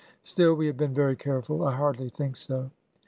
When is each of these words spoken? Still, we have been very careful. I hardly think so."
Still, 0.23 0.55
we 0.55 0.65
have 0.65 0.77
been 0.77 0.95
very 0.95 1.15
careful. 1.15 1.63
I 1.63 1.75
hardly 1.75 2.09
think 2.09 2.35
so." 2.35 2.71